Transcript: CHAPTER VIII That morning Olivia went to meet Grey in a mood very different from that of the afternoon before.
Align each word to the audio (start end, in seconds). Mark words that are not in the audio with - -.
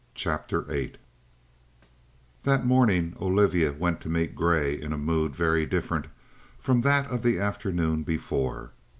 CHAPTER 0.15 0.61
VIII 0.61 0.93
That 2.41 2.65
morning 2.65 3.15
Olivia 3.21 3.71
went 3.71 4.01
to 4.01 4.09
meet 4.09 4.33
Grey 4.33 4.73
in 4.73 4.93
a 4.93 4.97
mood 4.97 5.35
very 5.35 5.67
different 5.67 6.07
from 6.57 6.81
that 6.81 7.05
of 7.11 7.21
the 7.21 7.37
afternoon 7.37 8.01
before. 8.01 8.71